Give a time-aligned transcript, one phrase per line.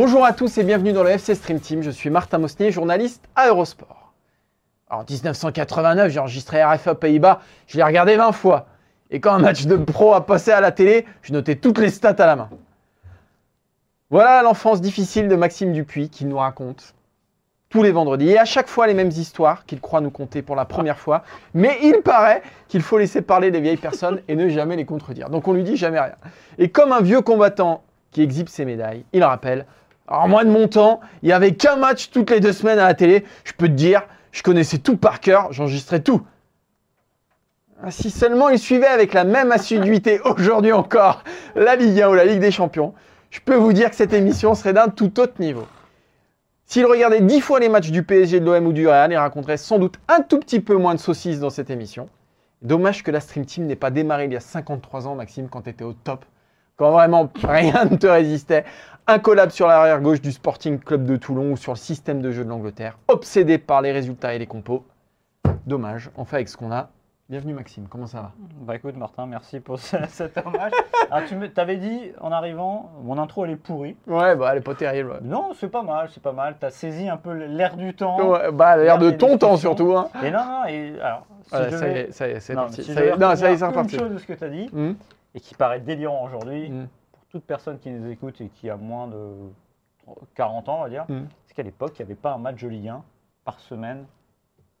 [0.00, 1.82] Bonjour à tous et bienvenue dans le FC Stream Team.
[1.82, 4.12] Je suis Martin Mosnier, journaliste à Eurosport.
[4.88, 8.68] En 1989, j'ai enregistré RFA Pays-Bas, je l'ai regardé 20 fois.
[9.10, 11.90] Et quand un match de pro a passé à la télé, je notais toutes les
[11.90, 12.48] stats à la main.
[14.10, 16.94] Voilà l'enfance difficile de Maxime Dupuis qui nous raconte
[17.68, 20.56] tous les vendredis et à chaque fois les mêmes histoires qu'il croit nous conter pour
[20.56, 21.22] la première fois.
[21.52, 25.28] Mais il paraît qu'il faut laisser parler les vieilles personnes et ne jamais les contredire.
[25.28, 26.14] Donc on lui dit jamais rien.
[26.56, 29.66] Et comme un vieux combattant qui exhibe ses médailles, il rappelle
[30.08, 32.86] alors moi de mon temps, il n'y avait qu'un match toutes les deux semaines à
[32.86, 33.24] la télé.
[33.44, 34.02] Je peux te dire,
[34.32, 36.22] je connaissais tout par cœur, j'enregistrais tout.
[37.82, 41.24] Ah, Si seulement il suivait avec la même assiduité aujourd'hui encore
[41.54, 42.94] la Ligue 1 ou la Ligue des Champions,
[43.30, 45.66] je peux vous dire que cette émission serait d'un tout autre niveau.
[46.64, 49.56] S'il regardait dix fois les matchs du PSG, de l'OM ou du Real, il raconterait
[49.56, 52.08] sans doute un tout petit peu moins de saucisses dans cette émission.
[52.60, 55.62] Dommage que la Stream Team n'ait pas démarré il y a 53 ans, Maxime, quand
[55.62, 56.24] tu étais au top,
[56.76, 58.64] quand vraiment rien ne te résistait.
[59.06, 62.30] Un collab sur l'arrière gauche du Sporting Club de Toulon ou sur le système de
[62.30, 64.84] jeu de l'Angleterre, obsédé par les résultats et les compos.
[65.66, 66.90] Dommage, on fait avec ce qu'on a.
[67.28, 68.32] Bienvenue Maxime, comment ça va?
[68.62, 70.72] Bah écoute Martin, merci pour ce- cet hommage.
[71.10, 73.96] Alors tu me- t'avais dit en arrivant, mon intro elle est pourrie.
[74.06, 75.10] Ouais, bah elle est pas terrible.
[75.10, 75.18] ouais.
[75.20, 76.56] Non, c'est pas mal, c'est pas mal.
[76.58, 78.30] T'as saisi un peu l'air du temps.
[78.30, 79.94] Ouais, bah l'air de ton temps surtout.
[79.94, 80.08] Hein.
[80.24, 82.54] Et non, non, et alors, si Voilà, je ça y est, ça y est, c'est
[82.54, 82.76] non, parti.
[82.78, 83.66] mais si Ça je y est- devais Non, ça y est, c'est.
[83.66, 84.96] Une chose de ce que t'as dit, Hum,
[85.34, 86.88] et qui paraît délirant aujourd'hui, hum.
[87.12, 89.34] pour toute personne qui nous écoute et qui a moins de
[90.34, 91.24] 40 ans, on va dire, Mm.
[91.44, 93.02] c'est qu'à l'époque, il n'y avait pas un match de Ligue 1
[93.44, 94.06] par semaine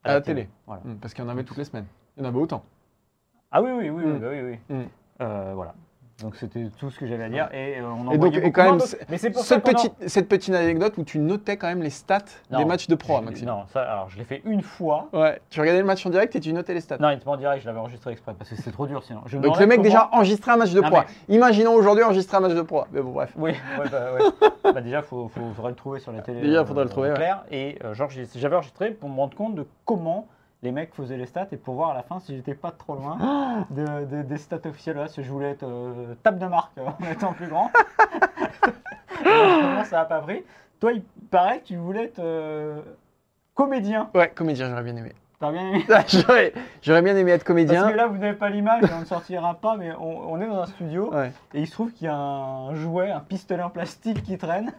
[0.02, 0.48] À la télé.
[0.66, 0.80] Voilà.
[1.02, 1.84] Parce qu'il y en avait toutes les semaines.
[2.18, 2.62] Il y en avait autant.
[3.50, 4.18] Ah oui, oui, oui, oui, Mm.
[4.18, 4.74] bah oui, oui.
[4.76, 4.82] Mm.
[5.22, 5.74] Euh, voilà.
[6.20, 7.48] Donc c'était tout ce que j'avais à dire.
[7.52, 9.68] Et euh, on en Et donc, et quand même, c'est- Mais c'est pour ça Cette
[9.68, 12.18] en- petite, cette petite anecdote où tu notais quand même les stats
[12.50, 12.58] Non.
[12.58, 13.46] des matchs de pro, hein, Je- Maxime.
[13.46, 15.08] Non, ça, alors je l'ai fait une fois.
[15.12, 16.98] Ouais, tu regardais le match en direct et tu notais les stats.
[16.98, 19.04] Non, il était pas en direct, je l'avais enregistré exprès parce que c'était trop dur
[19.04, 19.20] sinon.
[19.26, 20.96] Je Donc le mec comment- déjà enregistré un match de pro.
[21.28, 22.82] mais- Imaginons aujourd'hui enregistrer un match de pro.
[22.90, 23.32] Mais bon, bref.
[23.36, 24.48] Oui, ouais, bah, ouais.
[24.74, 26.40] Bah, déjà, il faut, faut- faudrait le trouver sur les télé.
[26.40, 27.14] Déjà, faudrait le trouver, ouais.
[27.14, 27.44] Clair.
[27.52, 27.94] Et euh,
[28.34, 30.26] j'avais enregistré pour me rendre compte de comment
[30.62, 32.94] les mecs faisaient les stats et pour voir à la fin si j'étais pas trop
[32.96, 34.96] loin de- de- des stats officielles.
[34.96, 37.70] Là, si je voulais être euh, table de marque euh, en étant plus grand.
[39.84, 40.42] Ça n'a pas pris.
[40.80, 42.80] Toi, il paraît que tu voulais être euh,
[43.54, 44.10] comédien.
[44.14, 45.12] Ouais, comédien, j'aurais bien aimé.
[45.40, 46.52] T'as bien aimé j'aurais,
[46.82, 47.90] j'aurais bien aimé être Parce comédien.
[47.90, 50.60] que là, vous n'avez pas l'image, on ne sortira pas, mais on, on est dans
[50.62, 51.12] un studio.
[51.14, 51.30] Ouais.
[51.54, 54.72] Et il se trouve qu'il y a un jouet, un pistolet en plastique qui traîne.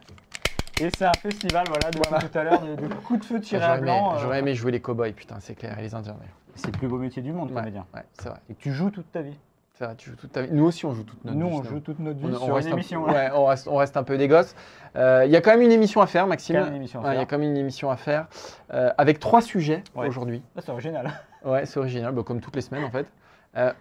[0.82, 2.28] Et c'est un festival, voilà, depuis Voilà.
[2.28, 4.14] tout à l'heure, de, de coups de feu tirés à blanc.
[4.16, 6.16] euh, j'aurais aimé jouer les cowboys, putain, c'est clair, et les Indiens.
[6.56, 7.86] C'est le plus beau métier du monde, Ouais, comédien.
[7.94, 8.40] ouais, c'est vrai.
[8.50, 9.38] Et tu joues toute ta vie.
[9.74, 10.50] C'est vrai, tu joues toute ta vie.
[10.52, 11.54] Nous aussi, on joue toute notre Nous, vie.
[11.54, 11.78] on finalement.
[11.78, 13.04] joue toute notre vie On- on sur une un- émission.
[13.06, 14.56] ouais, on, reste, on reste un peu des gosses.
[14.96, 16.56] Euh, Il y a quand même une émission à faire, Maxime.
[16.56, 18.28] Il y a quand même une émission à faire
[18.74, 20.08] euh, avec trois sujets Ouais.
[20.08, 20.42] aujourd'hui.
[20.58, 21.12] Ah, c'est original.
[21.46, 23.06] Ouais, c'est original, bah, comme toutes les semaines en fait.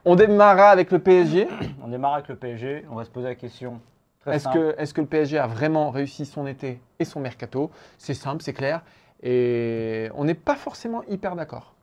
[0.04, 1.48] On démarrera avec le PSG.
[1.82, 2.84] On démarre avec le PSG.
[2.90, 3.80] On va se poser la question
[4.30, 7.70] Est-ce que, est que le PSG a vraiment réussi son été et son mercato?
[7.98, 8.82] C'est simple, c'est clair.
[9.22, 11.74] Et on n'est pas forcément hyper d'accord.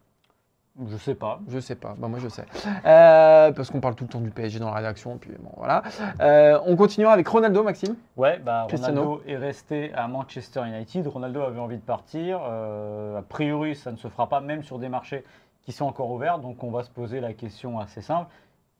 [0.89, 1.39] Je sais pas.
[1.47, 2.43] Je sais pas, bah moi je sais.
[2.85, 5.83] Euh, parce qu'on parle tout le temps du PSG dans la rédaction, puis bon voilà.
[6.19, 7.95] Euh, on continuera avec Ronaldo, Maxime?
[8.17, 9.01] Ouais, bah, Cristiano.
[9.01, 11.07] Ronaldo est resté à Manchester United.
[11.07, 12.41] Ronaldo avait envie de partir.
[12.43, 15.23] Euh, a priori, ça ne se fera pas, même sur des marchés
[15.63, 16.39] qui sont encore ouverts.
[16.39, 18.29] Donc, on va se poser la question assez simple.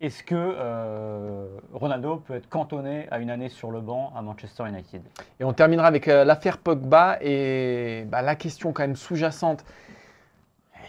[0.01, 4.67] Est-ce que euh, Ronaldo peut être cantonné à une année sur le banc à Manchester
[4.67, 5.01] United?
[5.39, 9.63] Et on terminera avec euh, l'affaire Pogba et bah, la question quand même sous-jacente,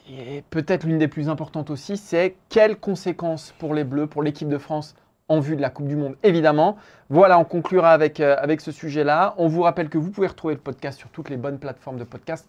[0.08, 4.48] et peut-être l'une des plus importantes aussi, c'est quelles conséquences pour les Bleus, pour l'équipe
[4.48, 4.96] de France
[5.28, 6.76] en vue de la Coupe du Monde, évidemment.
[7.08, 9.34] Voilà, on conclura avec, euh, avec ce sujet-là.
[9.38, 12.04] On vous rappelle que vous pouvez retrouver le podcast sur toutes les bonnes plateformes de
[12.04, 12.48] podcast.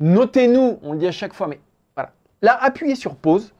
[0.00, 1.60] Notez-nous, on le dit à chaque fois, mais
[1.94, 2.12] voilà.
[2.40, 3.52] Là, appuyez sur pause.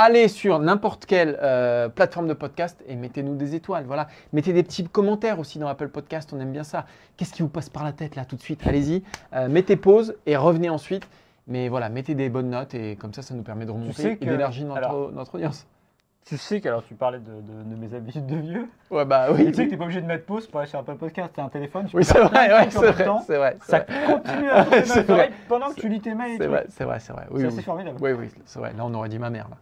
[0.00, 3.82] Allez sur n'importe quelle euh, plateforme de podcast et mettez-nous des étoiles.
[3.84, 4.06] Voilà.
[4.32, 6.86] Mettez des petits commentaires aussi dans Apple Podcast, on aime bien ça.
[7.16, 8.60] Qu'est-ce qui vous passe par la tête là tout de suite?
[8.64, 9.02] Allez-y,
[9.34, 11.08] Euh, mettez pause et revenez ensuite.
[11.48, 14.18] Mais voilà, mettez des bonnes notes et comme ça, ça nous permet de remonter sais
[14.20, 15.66] et d'élargir notre, alors- notre audience.
[16.26, 18.68] Tu sais que alors tu parlais de, de- de mes habitudes de vieux.
[18.90, 19.46] Ouais, bah Et oui.
[19.46, 21.42] tu sais que t'es pas obligé de mettre pause pour aller sur un podcast, t'as
[21.42, 21.86] un téléphone.
[21.86, 23.56] Tu Oui, c'est vrai, ouais, c'est vrai, c'est vrai.
[23.62, 23.86] Ça vrai.
[24.06, 25.30] continue à tourner vrai.
[25.48, 27.24] pendant que tu lis tes mails C'est vrai, c'est vrai, c'est vrai.
[27.30, 27.52] Oui, C'est oui.
[27.54, 27.96] assez formidable.
[28.02, 28.74] Oui, oui, c'est vrai.
[28.76, 29.56] Là, on aurait dit ma mère, là,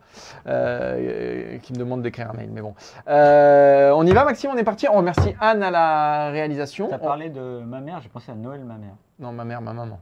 [0.49, 2.51] Euh, euh, qui me demande d'écrire un mail.
[2.53, 2.75] Mais bon.
[3.07, 4.89] Euh, on y va, Maxime, on est parti.
[4.89, 6.89] On remercie Anne à la réalisation.
[6.89, 8.95] T'as On- parlé de ma mère, j'ai pensé à Noël, ma mère.
[9.21, 10.01] Non, ma mère, ma maman.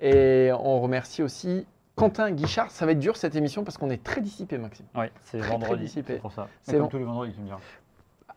[0.00, 2.70] Et on remercie aussi Quentin Guichard.
[2.70, 4.86] Ça va être dur cette émission parce qu'on est très dissipé, Maxime.
[4.94, 5.84] Oui, c'est Très, très vendredi.
[5.84, 6.14] dissipé.
[6.14, 6.48] C'est pour ça.
[6.62, 6.90] C'est Mais comme bon.
[6.90, 7.58] tous les vendredis, tu me diras.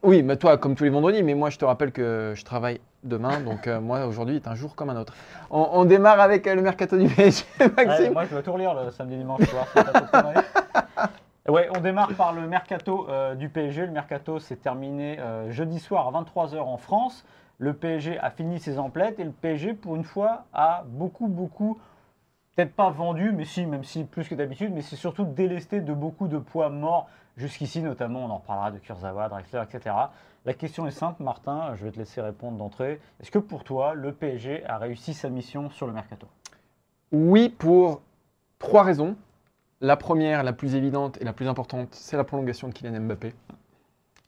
[0.04, 2.80] Oui, mais toi, comme tous les vendredis, mais moi, je te rappelle que je travaille
[3.04, 3.40] demain.
[3.40, 5.14] Donc, euh, moi, aujourd'hui est un jour comme un autre.
[5.50, 8.14] On, on démarre avec euh, le mercato du PSG, Ouais, Maxime.
[8.14, 9.68] moi, je dois tout relire le samedi dimanche soir.
[11.50, 13.86] Ouais, on démarre par le mercato euh, du PSG.
[13.86, 17.24] Le mercato s'est terminé euh, jeudi soir à 23h en France.
[17.58, 21.80] Le PSG a fini ses emplettes et le PSG, pour une fois, a beaucoup, beaucoup,
[22.58, 25.94] peut-être pas vendu, mais si, même si plus que d'habitude, mais c'est surtout délesté de
[25.94, 27.08] beaucoup de poids morts
[27.38, 29.96] jusqu'ici, notamment, on en reparlera de Kurzawa, Drexler, etc.
[30.44, 33.00] La question est simple, Martin, je vais te laisser répondre d'entrée.
[33.22, 36.26] Est-ce que pour toi, le PSG a réussi sa mission sur le mercato?
[37.12, 38.02] Oui, pour
[38.58, 39.16] trois raisons.
[39.80, 43.36] La première, la plus évidente et la plus importante, c'est la prolongation de Kylian Mbappé.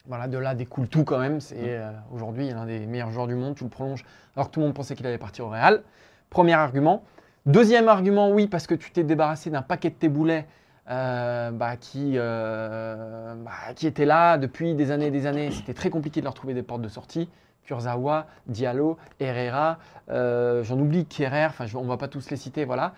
[0.06, 1.42] Voilà, de là découle tout quand même.
[1.42, 3.56] C'est euh, aujourd'hui l'un des meilleurs joueurs du monde.
[3.56, 4.06] Tu le prolonges
[4.36, 5.81] alors que tout le monde pensait qu'il allait partir au Real.
[6.30, 7.04] Premier argument.
[7.46, 10.46] Deuxième argument, oui, parce que tu t'es débarrassé d'un paquet de tes boulets
[10.90, 15.52] euh, bah, qui, euh, bah, qui étaient là depuis des années et des années.
[15.52, 17.30] C'était très compliqué de leur trouver des portes de sortie.
[17.64, 19.78] Kurzawa, Diallo, Herrera,
[20.10, 22.94] euh, j'en oublie Kerrer, on ne va pas tous les citer, voilà.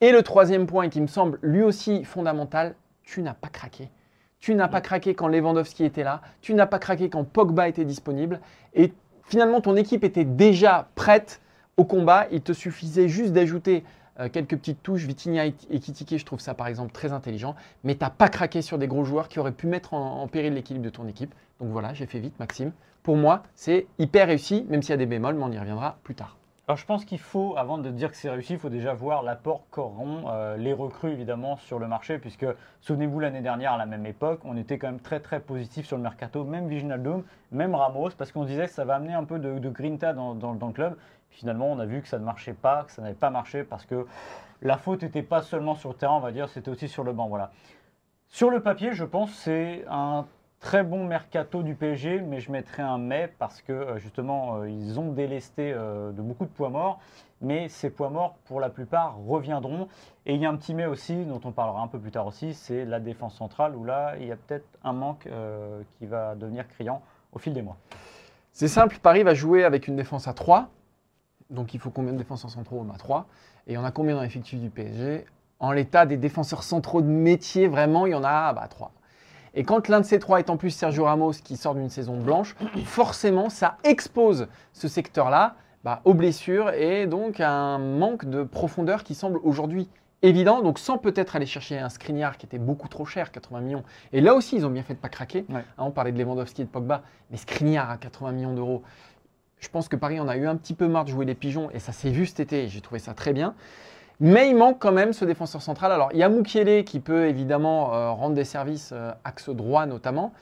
[0.00, 3.90] Et le troisième point qui me semble lui aussi fondamental, tu n'as pas craqué.
[4.38, 7.84] Tu n'as pas craqué quand Lewandowski était là, tu n'as pas craqué quand Pogba était
[7.84, 8.40] disponible,
[8.74, 8.92] et
[9.24, 11.40] finalement ton équipe était déjà prête
[11.76, 13.84] au combat, il te suffisait juste d'ajouter
[14.20, 17.94] euh, quelques petites touches, Vitinha et et je trouve ça par exemple très intelligent, mais
[17.94, 20.54] tu n'as pas craqué sur des gros joueurs qui auraient pu mettre en, en péril
[20.54, 21.34] l'équilibre de ton équipe.
[21.60, 22.72] Donc voilà, j'ai fait vite Maxime.
[23.02, 25.98] Pour moi, c'est hyper réussi, même s'il y a des bémols, mais on y reviendra
[26.04, 26.36] plus tard.
[26.66, 29.22] Alors je pense qu'il faut, avant de dire que c'est réussi, il faut déjà voir
[29.22, 32.46] l'apport qu'auront euh, les recrues évidemment sur le marché, puisque
[32.80, 35.98] souvenez-vous l'année dernière à la même époque, on était quand même très très positif sur
[35.98, 37.22] le mercato, même Viginaldum,
[37.52, 40.54] même Ramos, parce qu'on disait que ça va amener un peu de, grinta dans, dans-
[40.54, 40.96] le club.
[41.28, 43.84] Finalement, on a vu que ça ne marchait pas, que ça n'avait pas marché, parce
[43.84, 44.06] que
[44.62, 47.12] la faute n'était pas seulement sur le terrain, on va dire, c'était aussi sur le
[47.12, 47.28] banc.
[47.28, 47.50] Voilà.
[48.28, 50.24] Sur le papier, je pense c'est un
[50.64, 54.70] très bon mercato du PSG, mais je mettrai un mais parce que euh, justement, euh,
[54.70, 57.00] ils ont délesté euh, de beaucoup de poids morts,
[57.42, 59.88] mais ces poids morts, pour la plupart, reviendront.
[60.24, 62.26] Et il y a un petit mais aussi, dont on parlera un peu plus tard
[62.26, 65.28] aussi, c'est la défense centrale, où là, il y a peut-être un manque
[65.98, 67.02] qui va devenir criant
[67.34, 67.76] au fil des mois.
[68.52, 70.70] C'est simple, Paris va jouer avec une défense à 3.
[71.50, 72.82] Donc il faut combien de défenseurs centraux?
[72.88, 73.26] On a 3.
[73.66, 75.26] Et on a combien dans l'effectif du PSG
[75.60, 78.90] En l'état des défenseurs centraux de métier, vraiment, il y en a bah, 3.
[79.54, 82.16] Et quand l'un de ces trois est en plus Sergio Ramos qui sort d'une saison
[82.16, 85.54] blanche, forcément ça expose ce secteur-là
[85.84, 89.88] bah, aux blessures et donc à un manque de profondeur qui semble aujourd'hui
[90.22, 90.60] évident.
[90.60, 93.84] Donc sans peut-être aller chercher un Skriniar qui était beaucoup trop cher, 80 millions.
[94.12, 95.44] Et là aussi ils ont bien fait de pas craquer.
[95.48, 95.64] Ouais.
[95.78, 98.82] Hein, on parlait de Lewandowski et de Pogba, mais Skriniar à 80 millions d'euros.
[99.60, 101.70] Je pense que Paris en a eu un petit peu marre de jouer les pigeons
[101.70, 103.54] et ça s'est vu cet été et j'ai trouvé ça très bien.
[104.20, 105.92] Mais il manque quand même ce défenseur central.
[105.92, 109.86] Alors, il y a Moukielé qui peut évidemment euh, rendre des services, euh, axe droit
[109.86, 110.32] notamment.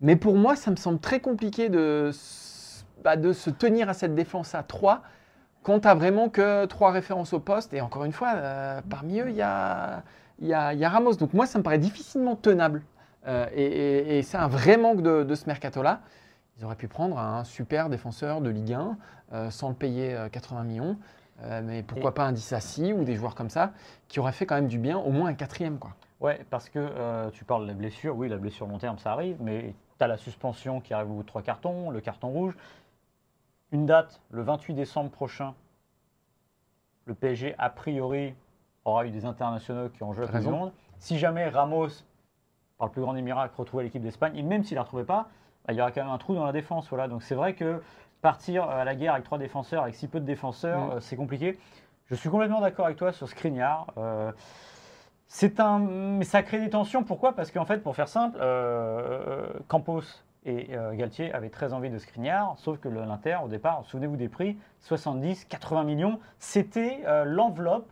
[0.00, 2.10] Mais pour moi, ça me semble très compliqué de,
[3.02, 5.02] bah, se tenir à cette défense à 3
[5.62, 7.72] quand tu vraiment que trois références au poste.
[7.72, 10.02] Et encore une fois, euh, parmi eux, il y a,
[10.90, 11.14] Ramos.
[11.14, 12.82] Donc moi, ça me paraît difficilement tenable.
[13.56, 16.02] Et c'est un vrai manque de, de ce mercato-là.
[16.58, 18.96] Ils auraient pu prendre un super défenseur de Ligue 1
[19.32, 20.96] euh, sans le payer euh, 80 millions.
[21.42, 23.72] Euh, mais pourquoi pas un Dissassi ou des joueurs comme ça
[24.08, 25.78] qui auraient fait quand même du bien, au moins un quatrième.
[25.78, 25.92] Quoi.
[26.20, 28.16] Ouais, parce que euh, tu parles de la blessure.
[28.16, 31.14] Oui, la blessure long terme, ça arrive, mais tu as la suspension qui arrive au
[31.14, 32.56] bout de trois cartons, le carton rouge.
[33.72, 35.54] Une date, le 28 décembre prochain.
[37.06, 38.34] Le PSG, a priori,
[38.84, 40.50] aura eu des internationaux qui ont joué à du Raison.
[40.52, 40.72] Monde.
[40.98, 41.88] Si jamais Ramos,
[42.78, 45.04] par le plus grand des miracles, retrouvait l'équipe d'Espagne, et même s'il ne la retrouvait
[45.04, 45.28] pas,
[45.66, 46.88] bah, il y aura quand même un trou dans la défense.
[46.88, 47.08] Voilà.
[47.08, 47.82] Donc c'est vrai que
[48.24, 50.90] partir à la guerre avec trois défenseurs, avec si peu de défenseurs, Mm.
[50.92, 51.58] euh, c'est compliqué.
[52.06, 53.86] Je suis complètement d'accord avec toi sur Skriniar.
[53.98, 54.32] Euh,
[55.28, 57.04] c'est un, mais ça crée des tensions.
[57.04, 57.34] Pourquoi?
[57.34, 60.00] Parce qu'en fait, pour faire simple, euh, Campos
[60.46, 64.28] et euh, Galtier avaient très envie de Skriniar, sauf que l'Inter, au départ, souvenez-vous des
[64.30, 67.90] prix, 70, 80 millions, c'était euh, l'enveloppe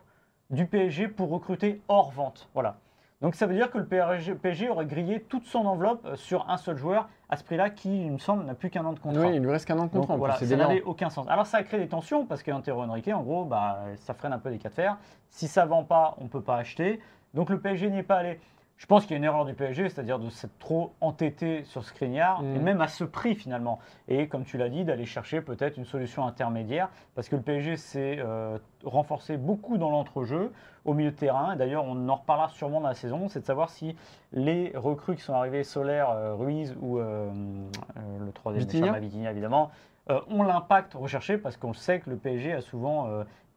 [0.48, 2.48] du PSG pour recruter hors vente.
[2.54, 2.76] Voilà.
[3.20, 6.48] Donc ça veut dire que le PSG, PSG aurait grillé toute son enveloppe euh, sur
[6.50, 8.98] un seul joueur à ce prix-là, qui, il me semble, n'a plus qu'un an de
[8.98, 9.22] contrat.
[9.22, 10.16] Oui, il lui reste qu'un an de contrat.
[10.16, 11.26] voilà, ça n'avait aucun sens.
[11.30, 14.38] Alors ça a créé des tensions parce qu'Antero Henrique, en gros, bah, ça freine un
[14.38, 14.98] peu les cas de fer.
[15.30, 17.00] Si ça vend pas, on peut pas acheter.
[17.32, 18.38] Donc le PSG n'y est pas allé.
[18.82, 21.84] Je pense qu'il y a une erreur du PSG, c'est-à-dire de s'être trop entêté sur
[21.84, 22.56] Skriniar, Mm.
[22.56, 23.78] et même à ce prix finalement.
[24.08, 27.76] Et comme tu l'as dit, d'aller chercher peut-être une solution intermédiaire, parce que le PSG
[27.76, 30.50] s'est euh, renforcé beaucoup dans l'entrejeu,
[30.84, 31.54] au milieu de terrain.
[31.54, 33.94] Et D'ailleurs, on en reparlera sûrement dans la saison, c'est de savoir si
[34.32, 37.30] les recrues qui sont arrivées, Solaire, euh, Ruiz ou euh,
[37.96, 38.64] euh, le troisième,
[38.98, 39.30] Vitinha.
[39.30, 39.70] Évidemment,
[40.28, 43.08] ont l'impact recherché, parce qu'on sait que le PSG a souvent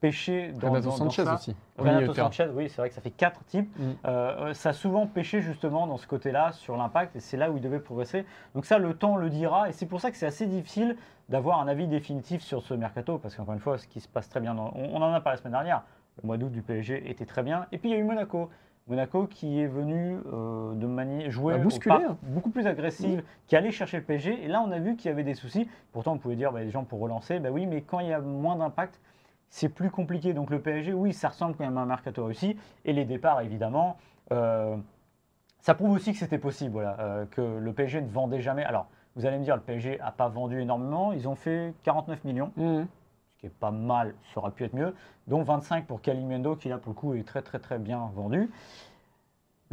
[0.10, 1.34] pêché dans, Renato dans- dans Sanchez ça.
[1.36, 1.56] aussi.
[1.78, 2.14] Renato.
[2.14, 3.70] Sanchez, oui, c'est vrai que ça fait quatre types.
[3.78, 3.84] Mm.
[4.06, 7.58] Euh, ça a souvent pêché justement dans ce côté-là sur l'impact et c'est là où
[7.58, 8.26] il devait progresser.
[8.54, 10.96] Donc ça, le temps le dira et c'est pour ça que c'est assez difficile
[11.30, 14.30] d'avoir un avis définitif sur ce mercato parce qu'encore une fois, ce qui se passe
[14.30, 15.82] très bien, dans- on, on en a parlé la semaine dernière,
[16.22, 17.66] le mois d'août du PSG était très bien.
[17.72, 18.50] Et puis il y a eu Monaco.
[18.88, 22.18] Monaco qui est venu euh, de manière jouer au bousculer, parc hein.
[22.22, 24.44] beaucoup plus agressive, qui allait chercher le PSG.
[24.44, 25.68] Et là, on a vu qu'il y avait des soucis.
[25.92, 28.14] Pourtant, on pouvait dire, bah, les gens pour relancer, bah oui, mais quand il y
[28.14, 29.02] a moins d'impact,
[29.56, 30.34] c'est plus compliqué.
[30.34, 32.58] Donc le PSG, oui, ça ressemble quand même à un mercato réussi.
[32.84, 33.96] Et les départs, évidemment,
[34.34, 34.76] euh,
[35.62, 38.66] ça prouve aussi que c'était possible, voilà, euh, que le PSG ne vendait jamais.
[38.66, 41.14] Alors, vous allez me dire, le PSG n'a pas vendu énormément.
[41.14, 42.86] Ils ont fait 49 millions, Mhm.
[43.34, 44.94] ce qui est pas mal, ça aurait pu être mieux.
[45.28, 48.52] dont 25 pour Kalimendo, qui là, pour le coup, est très, très, très bien vendu.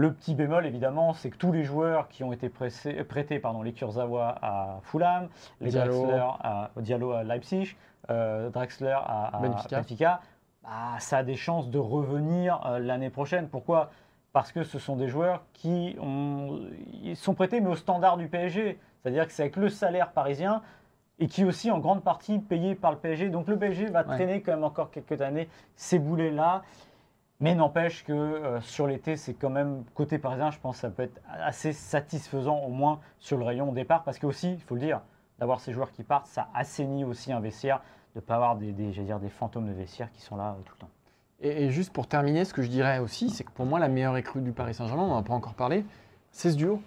[0.02, 3.62] Le petit bémol, évidemment, c'est que tous les joueurs qui ont été pressés- prêtés, pardon,
[3.62, 5.28] les Kurzawa à Fulham,
[5.60, 5.92] les Diallo.
[6.06, 7.76] Draxler à, Diallo à Leipzig,
[8.10, 9.76] euh, Draxler à, à Benfica.
[9.76, 10.20] Benfica,
[10.64, 13.46] bah, ça a des chances de revenir euh, l'année prochaine.
[13.48, 13.90] Pourquoi?
[14.32, 16.58] Parce que ce sont des joueurs qui ont,
[17.04, 18.80] ils sont prêtés, mais au standard du PSG.
[19.02, 20.62] C'est-à-dire que c'est avec le salaire parisien
[21.20, 23.28] et qui est aussi en grande partie payé par le PSG.
[23.28, 24.16] Donc le PSG va Ouais.
[24.16, 26.62] traîner quand même encore quelques années ces boulets-là.
[27.42, 30.90] Mais n'empêche que euh, sur l'été, c'est quand même, côté parisien, je pense que ça
[30.90, 34.04] peut être assez satisfaisant, au moins sur le rayon départ.
[34.04, 35.00] Parce que aussi, il faut le dire,
[35.40, 37.82] d'avoir ces joueurs qui partent, ça assainit aussi un vestiaire,
[38.14, 40.62] de ne pas avoir des, des, dire, des fantômes de vestiaire qui sont là euh,
[40.64, 40.90] tout le temps.
[41.40, 44.16] Et, juste pour terminer, ce que je dirais aussi, c'est que pour moi, la meilleure
[44.16, 45.84] écrue du Paris Saint-Germain, on n'en a pas encore parlé,
[46.30, 46.80] c'est ce duo.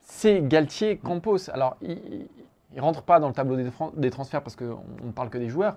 [0.00, 1.48] C'est Galtier-Campos.
[1.52, 2.26] Alors, il
[2.74, 5.48] ne rentre pas dans le tableau des, des transferts parce qu'on ne parle que des
[5.48, 5.76] joueurs.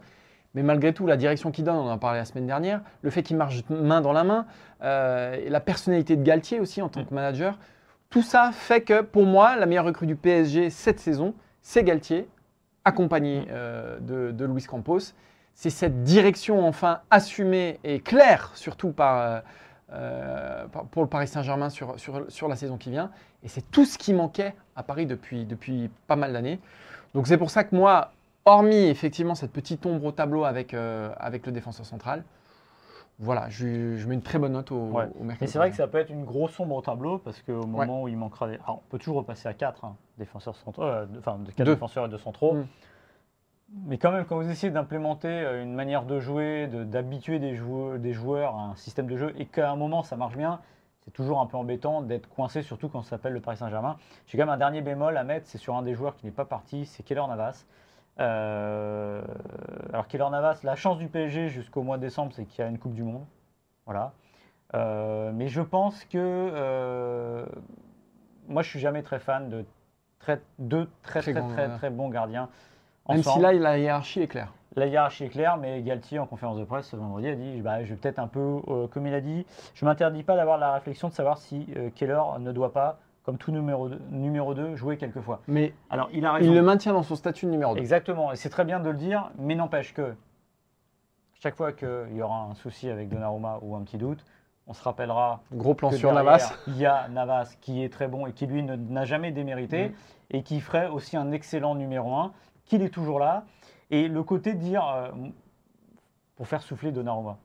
[0.55, 3.09] Mais malgré tout, la direction qu'il donne, on en a parlé la semaine dernière, le
[3.09, 4.45] fait qu'il marche main dans la main,
[4.83, 7.05] euh, et la personnalité de Galtier aussi en tant Mm.
[7.05, 7.57] que manager,
[8.09, 12.27] tout ça fait que pour moi, la meilleure recrue du PSG cette saison, c'est Galtier,
[12.85, 14.99] accompagné euh, de, de Luis Campos.
[15.55, 19.39] C'est cette direction enfin assumée et claire, surtout par, euh,
[19.93, 23.09] euh, par- pour le Paris Saint-Germain sur, sur, sur la saison qui vient.
[23.43, 26.59] Et c'est tout ce qui manquait à Paris depuis, depuis pas mal d'années.
[27.13, 28.11] Donc c'est pour ça que moi,
[28.45, 32.23] hormis effectivement cette petite ombre au tableau avec, euh, avec le défenseur central,
[33.19, 35.07] voilà, je, je mets une très bonne note au, Ouais.
[35.19, 35.37] au mercato.
[35.41, 38.01] Mais c'est vrai que ça peut être une grosse sombre au tableau parce qu'au moment
[38.03, 38.55] où il manquera des.
[38.55, 39.85] Alors, on peut toujours repasser à 4
[40.17, 41.73] défenseurs centraux, euh, enfin de 4 Deux.
[41.75, 42.53] défenseurs et 2 centraux.
[42.55, 42.65] Mm.
[43.85, 47.55] Mais quand même, quand vous essayez d'implémenter euh, une manière de jouer, de- d'habituer des
[47.55, 50.59] joueurs, des joueurs à un système de jeu et qu'à un moment ça marche bien,
[51.05, 53.97] c'est toujours un peu embêtant d'être coincé, surtout quand ça s'appelle le Paris Saint-Germain.
[54.27, 56.31] J'ai quand même un dernier bémol à mettre, c'est sur un des joueurs qui n'est
[56.31, 57.65] pas parti, c'est Keller Navas.
[58.19, 59.21] Euh,
[59.89, 62.69] alors Keller Navas, la chance du PSG jusqu'au mois de décembre, c'est qu'il y a
[62.69, 63.25] une Coupe du Monde.
[63.85, 64.13] Voilà.
[64.75, 67.45] Euh, mais je pense que euh,
[68.47, 69.65] moi, je suis jamais très fan de
[70.19, 72.49] très, deux très Très très très, très bons gardiens.
[73.09, 74.53] Même si là, la hiérarchie est claire.
[74.75, 77.83] La hiérarchie est claire, mais Galtier, en conférence de presse ce vendredi, a dit bah,
[77.83, 80.57] je vais peut-être un peu, euh, comme il a dit, je ne m'interdis pas d'avoir
[80.57, 84.75] la réflexion de savoir si Keller ne doit pas, comme tout numéro 2, numéro 2
[84.75, 85.41] jouer quelquefois.
[85.47, 86.49] Mais Alors, il a raison.
[86.51, 87.79] il le maintient dans son statut de numéro 2.
[87.79, 90.13] Exactement, et c'est très bien de le dire, mais n'empêche que
[91.39, 94.23] chaque fois qu'il y aura un souci avec Donnarumma ou un petit doute,
[94.67, 96.53] on se rappellera Gros plan sur Navas.
[96.67, 99.95] Il y a Navas qui est très bon et qui lui n'a jamais démérité Mhm.
[100.31, 102.31] et qui ferait aussi un excellent numéro 1,
[102.65, 103.43] qu'il est toujours là.
[103.91, 105.09] Et le côté de dire, euh,
[106.35, 107.37] pour faire souffler Donnarumma.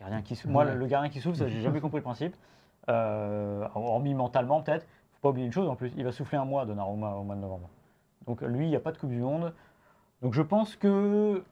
[0.00, 0.52] Gardien qui souffle.
[0.52, 2.34] Moi, le, le gardien qui souffle, ça, j'ai jamais compris le principe.
[2.88, 4.86] Euh, hormis mentalement, peut-être.
[5.12, 7.36] faut pas oublier une chose en plus, il va souffler un mois, Donnarumma, au mois
[7.36, 7.68] de novembre.
[8.26, 9.52] Donc lui, il n'y a pas de Coupe du Monde.
[10.22, 11.42] Donc je pense que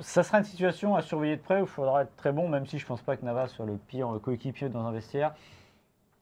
[0.00, 2.66] ça sera une situation à surveiller de près où il faudra être très bon, même
[2.66, 5.34] si je ne pense pas que Navas soit le pire coéquipier dans un vestiaire.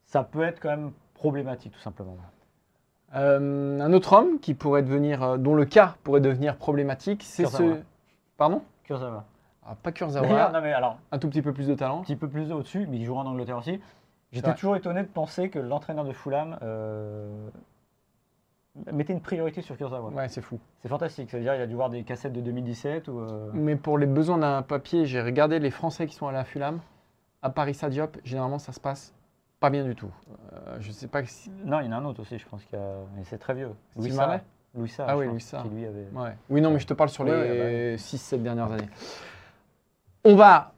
[0.04, 2.16] Ça peut être quand même problématique, tout simplement.
[3.14, 7.46] Euh, un autre homme qui pourrait devenir, euh, dont le cas pourrait devenir problématique, c'est
[7.46, 7.80] ce.
[8.36, 8.62] Pardon?
[8.84, 9.24] Kurzawa.
[9.66, 12.00] Ah, Pas Kurzawa, non, mais alors, un tout petit peu plus de talent.
[12.00, 13.80] un petit peu plus au-dessus, mais il jouera en Angleterre aussi.
[14.34, 17.48] J'étais toujours étonné de penser que l'entraîneur de Fulham euh,
[18.92, 20.10] mettait une priorité sur Kurzawa.
[20.10, 20.58] Ouais, c'est fou.
[20.82, 23.20] C'est fantastique, c'est-à-dire il a dû voir des cassettes de 2017 ou...
[23.20, 26.44] euh, Mais pour les besoins d'un papier, j'ai regardé les Français qui sont allés à
[26.44, 26.80] Fulham.
[27.42, 29.14] À Paris Sadiop, généralement, ça se passe
[29.60, 30.10] pas bien du tout.
[30.52, 31.50] Euh, je sais pas si.
[31.64, 32.86] Non, il y en a un autre aussi, je pense qu'il y a...
[33.16, 33.70] mais c'est très vieux.
[33.98, 34.26] Steve Sarr.
[34.26, 34.42] Marley
[34.74, 35.62] Louis Sarr, Ah je oui, Louis Sarr.
[35.62, 36.06] Qui lui avait...
[36.12, 36.36] Ouais.
[36.50, 37.60] Oui, non, mais je te parle sur Ouais, les
[37.92, 38.88] ouais, 6-7 dernières années.
[40.24, 40.73] On va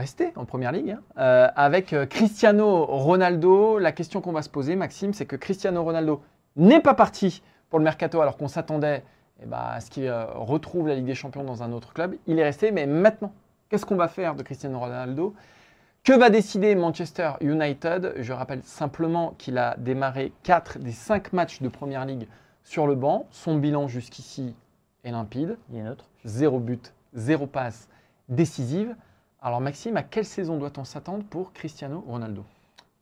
[0.00, 0.92] rester en première ligue.
[0.92, 1.00] hein.
[1.18, 5.84] Euh, avec euh, Cristiano Ronaldo, la question qu'on va se poser, Maxime, c'est que Cristiano
[5.84, 6.22] Ronaldo
[6.56, 9.04] n'est pas parti pour le mercato alors qu'on s'attendait
[9.42, 12.16] eh ben, à ce qu'il euh, retrouve la Ligue des Champions dans un autre club.
[12.26, 13.32] Il est resté, mais maintenant,
[13.68, 15.34] qu'est-ce qu'on va faire de Cristiano Ronaldo?
[16.02, 18.14] Que va décider Manchester United?
[18.16, 22.26] Je rappelle simplement qu'il a démarré 4 des 5 matchs de première ligue
[22.64, 23.26] sur le banc.
[23.30, 24.54] Son bilan jusqu'ici
[25.04, 25.58] est limpide.
[25.70, 26.06] Il est neutre.
[26.24, 27.88] Zéro but, zéro passe
[28.30, 28.96] décisive.
[29.42, 32.44] Alors Maxime, à quelle saison doit-on s'attendre pour Cristiano Ronaldo?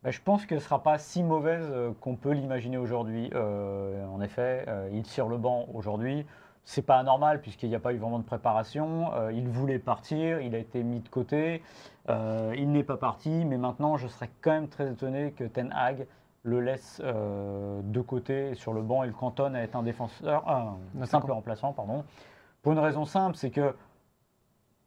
[0.05, 3.29] Bah, je pense qu'elle ne sera pas si mauvaise euh, qu'on peut l'imaginer aujourd'hui.
[3.35, 6.25] Euh, en effet, euh, il tire le banc aujourd'hui.
[6.65, 9.11] C'est pas anormal puisqu'il n'y a pas eu vraiment de préparation.
[9.33, 11.63] Il voulait partir, il a été mis de côté.
[12.11, 16.07] Il n'est pas parti, mais maintenant je serais quand même très étonné que Ten Hag
[16.43, 21.07] le laisse de côté sur le banc et le cantonne à être un défenseur, un
[21.07, 22.05] simple remplaçant, pardon.
[22.61, 23.75] Pour une raison simple, c'est que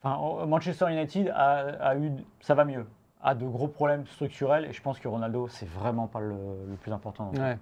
[0.04, 1.58] enfin, Manchester United a,
[1.90, 2.86] a eu, ça va mieux,
[3.22, 6.36] a de gros problèmes structurels et je pense que Ronaldo c'est vraiment pas le,
[6.70, 7.32] le plus important.
[7.38, 7.58] Ouais.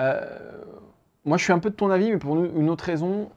[0.00, 0.38] Euh,
[1.24, 3.30] moi, je suis un peu de ton avis, mais pour une autre raison,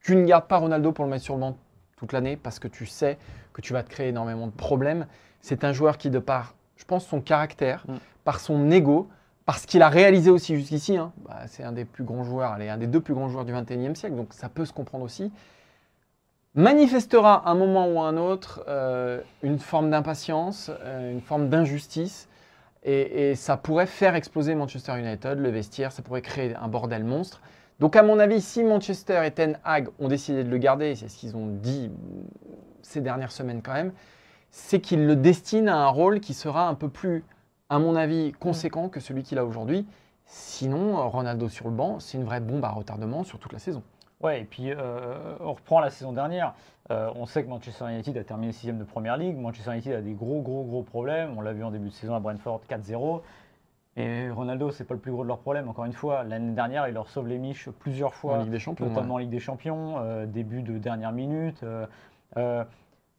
[0.00, 1.56] tu ne gardes pas Ronaldo pour le mettre sur le banc
[1.96, 3.18] toute l'année parce que tu sais
[3.52, 5.06] que tu vas te créer énormément de problèmes.
[5.40, 7.94] C'est un joueur qui, de par, je pense, son caractère, Mm.
[8.24, 9.08] par son ego,
[9.46, 12.68] parce qu'il a réalisé aussi jusqu'ici, hein, bah, c'est un des plus grands joueurs, allez,
[12.68, 15.30] un des deux plus grands joueurs du 21e siècle, donc ça peut se comprendre aussi,
[16.54, 21.48] manifestera à un moment ou à un autre euh, une forme d'impatience, euh, une forme
[21.48, 22.28] d'injustice,
[22.84, 27.02] et, et ça pourrait faire exploser Manchester United, le vestiaire, ça pourrait créer un bordel
[27.02, 27.40] monstre.
[27.80, 31.08] Donc à mon avis, si Manchester et Ten Hag ont décidé de le garder, c'est
[31.08, 31.92] ce qu'ils ont dit mm,
[32.82, 33.92] ces dernières semaines quand même,
[34.50, 37.24] c'est qu'ils le destinent à un rôle qui sera un peu plus,
[37.68, 39.86] à mon avis, conséquent que celui qu'il a aujourd'hui.
[40.26, 43.82] Sinon, Ronaldo sur le banc, c'est une vraie bombe à retardement sur toute la saison.
[44.24, 46.54] Ouais, et puis euh, on reprend la saison dernière.
[46.90, 49.36] Euh, on sait que Manchester United a terminé sixième de première ligue.
[49.36, 51.34] Manchester United a des gros, gros, gros problèmes.
[51.36, 53.20] On l'a vu en début de saison à Brentford 4-0.
[53.96, 55.68] Et Ronaldo, c'est pas le plus gros de leurs problèmes.
[55.68, 58.58] Encore une fois, l'année dernière, il leur sauve les miches plusieurs En fois, Ligue des
[58.58, 58.86] Champions.
[58.86, 61.62] notamment en Ligue des Champions, euh, début de dernière minute.
[62.36, 62.64] euh,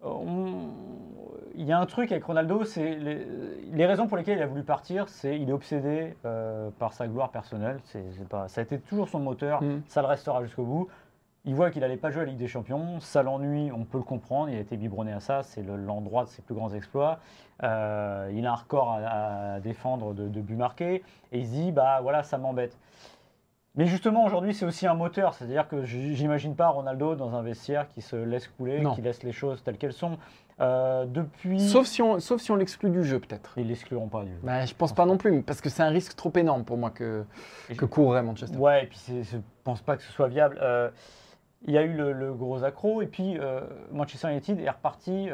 [0.04, 0.70] on-
[1.58, 3.26] Il y a un truc avec Ronaldo, c'est les,
[3.72, 7.08] les raisons pour lesquelles il a voulu partir, c'est il est obsédé euh, par sa
[7.08, 7.80] gloire personnelle.
[7.86, 9.82] C'est, pas, ça a été toujours son moteur, Mm.
[9.88, 10.88] ça le restera jusqu'au bout.
[11.46, 14.00] Il voit qu'il n'allait pas jouer à la Ligue des Champions, ça l'ennuie, on peut
[14.00, 16.74] le comprendre, il a été biberonné à ça, c'est le- l'endroit de ses plus grands
[16.74, 17.20] exploits.
[17.64, 21.52] Euh, il a un record à, à défendre de, de buts marqués, et il se
[21.52, 22.78] dit, bah voilà, ça m'embête.
[23.78, 27.88] Mais justement, aujourd'hui, c'est aussi un moteur, c'est-à-dire que j'imagine pas Ronaldo dans un vestiaire
[27.90, 28.94] qui se laisse couler, Non.
[28.96, 30.18] qui laisse les choses telles qu'elles sont.
[30.62, 31.60] Euh, depuis.
[31.60, 33.58] Sauf si on, sauf si on l'exclut du jeu, peut-être.
[33.58, 34.40] Ils l'excluront pas du jeu.
[34.44, 36.90] Bah, je pense pas non plus, parce que c'est un risque trop énorme pour moi
[36.92, 37.26] que,
[37.70, 38.58] Et que courrait Manchester.
[38.58, 40.58] Ouais, et puis je pense pas que ce soit viable.
[40.62, 40.90] Euh,
[41.68, 43.60] il y a eu le, le gros accro, et puis euh,
[43.92, 45.28] Manchester United est reparti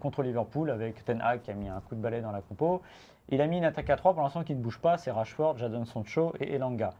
[0.00, 2.82] contre Liverpool avec Ten Hag qui a mis un coup de balai dans la compo.
[3.30, 5.56] Il a mis une attaque à 3 pour l'instant qui ne bouge pas, c'est Rashford,
[5.58, 6.92] Jadon Sancho et Elanga.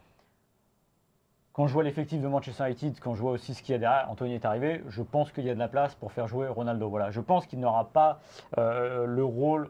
[1.52, 3.78] Quand je vois l'effectif de Manchester United, quand je vois aussi ce qu'il y a
[3.78, 6.46] derrière, Anthony est arrivé, je pense qu'il y a de la place pour faire jouer
[6.48, 6.88] Ronaldo.
[6.88, 8.20] Voilà, je pense qu'il n'aura pas
[8.58, 9.68] euh, le rôle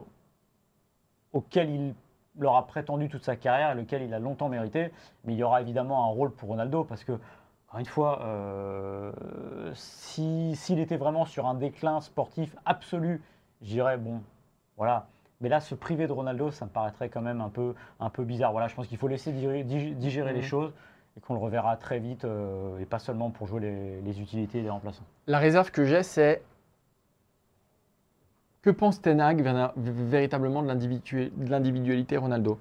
[1.32, 1.94] auquel il
[2.44, 4.92] aura prétendu toute sa carrière et lequel il a longtemps mérité,
[5.24, 7.12] mais il y aura évidemment un rôle pour Ronaldo parce que,
[7.68, 9.12] encore une fois, euh,
[9.74, 13.22] si- s'il était vraiment sur un déclin sportif absolu,
[13.62, 14.20] je dirais bon,
[14.76, 15.06] voilà.
[15.40, 18.24] Mais là, se priver de Ronaldo, ça me paraîtrait quand même un peu, un peu
[18.24, 18.52] bizarre.
[18.52, 20.44] Voilà, je pense qu'il faut laisser digérer, dig- digérer les Mhm.
[20.46, 20.72] choses
[21.20, 23.60] qu'on le reverra très vite euh, et pas seulement pour jouer
[24.04, 25.04] les, utilités des remplaçants.
[25.26, 26.42] La réserve que j'ai, c'est
[28.62, 32.58] que pense Ten Hag véna- véritablement de l'individualité Ronaldo?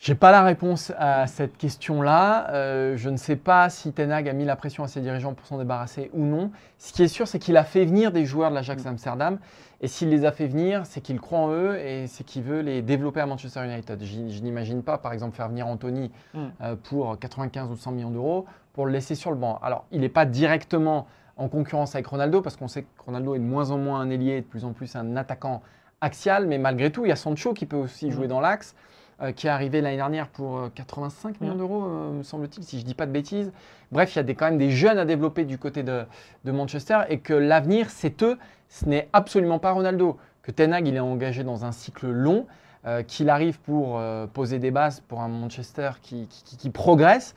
[0.00, 2.50] J'ai pas la réponse à cette question-là.
[2.50, 5.34] Euh, je ne sais pas si Ten Hag a mis la pression à ses dirigeants
[5.34, 6.52] pour s'en débarrasser ou non.
[6.78, 9.38] Ce qui est sûr, c'est qu'il a fait venir des joueurs de l'Ajax Amsterdam.
[9.80, 12.60] Et s'il les a fait venir, c'est qu'il croit en eux et c'est qu'il veut
[12.60, 14.00] les développer à Manchester United.
[14.04, 16.38] Je n'imagine pas, par exemple, faire venir Anthony Mm.
[16.62, 19.58] euh, pour 95 ou 100 millions d'euros pour le laisser sur le banc.
[19.62, 23.38] Alors, il n'est pas directement en concurrence avec Ronaldo parce qu'on sait que Ronaldo est
[23.40, 25.60] de moins en moins un ailier et de plus en plus un attaquant
[26.00, 26.46] axial.
[26.46, 28.10] Mais malgré tout, il y a Sancho qui peut aussi Mm.
[28.12, 28.76] jouer dans l'axe,
[29.22, 31.58] euh, qui est arrivé l'année dernière pour euh, 85 millions Mm.
[31.58, 33.52] d'euros, euh, me semble-t-il, si je ne dis pas de bêtises.
[33.92, 36.04] Bref, il y a des, quand même des jeunes à développer du côté de,
[36.44, 38.38] de Manchester et que l'avenir, c'est eux.
[38.68, 40.16] Ce n'est absolument pas Ronaldo.
[40.42, 42.46] Que Ten Hag, il est engagé dans un cycle long,
[42.86, 47.34] euh, qu'il arrive pour euh, poser des bases pour un Manchester qui, qui- progresse.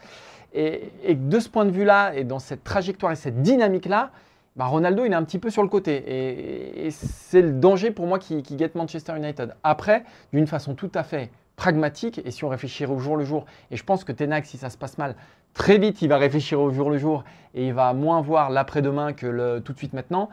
[0.54, 4.12] Et, et de ce point de vue-là, et dans cette trajectoire et cette dynamique-là,
[4.58, 5.96] bah, Ronaldo, il est un petit peu sur le côté.
[5.96, 9.56] Et, et c'est le danger pour moi qui, qui guette Manchester United.
[9.63, 13.45] Après, d'une façon tout à fait pragmatique, et si on réfléchirait au jour le jour,
[13.69, 15.13] et je pense que Ten Hag, si ça se passe mal,
[15.54, 19.13] très vite, il va réfléchir au jour le jour, et il va moins voir l'après-demain
[19.13, 20.30] que le tout de suite maintenant.